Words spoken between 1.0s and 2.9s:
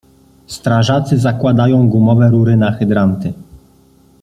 zakładają gumowe rury na